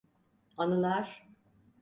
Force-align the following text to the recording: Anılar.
Anılar. 0.57 1.27